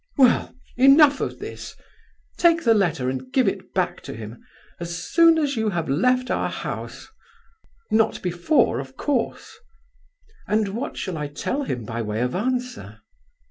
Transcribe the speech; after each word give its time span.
Well, 0.17 0.55
enough 0.77 1.21
of 1.21 1.37
this. 1.37 1.75
Take 2.35 2.63
the 2.63 2.73
letter 2.73 3.07
and 3.07 3.31
give 3.31 3.47
it 3.47 3.71
back 3.71 4.01
to 4.01 4.15
him, 4.15 4.43
as 4.79 4.97
soon 4.97 5.37
as 5.37 5.55
you 5.55 5.69
have 5.69 5.89
left 5.89 6.31
our 6.31 6.49
house; 6.49 7.07
not 7.91 8.19
before, 8.23 8.79
of 8.79 8.97
course." 8.97 9.59
"And 10.47 10.69
what 10.69 10.97
shall 10.97 11.19
I 11.19 11.27
tell 11.27 11.61
him 11.65 11.85
by 11.85 12.01
way 12.01 12.21
of 12.21 12.33
answer?" 12.33 13.01